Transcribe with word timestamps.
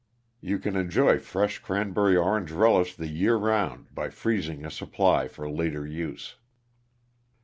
_You 0.43 0.59
can 0.59 0.75
enjoy 0.75 1.19
fresh 1.19 1.59
Cranberry 1.59 2.15
Orange 2.15 2.49
Relish 2.49 2.95
the 2.95 3.07
year 3.07 3.35
round 3.35 3.93
by 3.93 4.09
freezing 4.09 4.65
a 4.65 4.71
supply 4.71 5.27
for 5.27 5.47
later 5.47 5.85
use. 5.85 6.37